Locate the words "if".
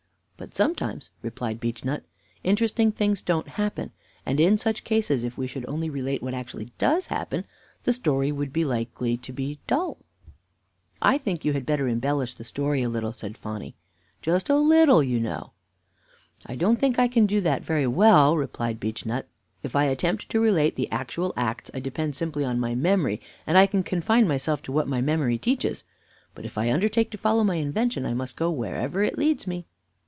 5.23-5.37, 19.61-19.75, 26.45-26.57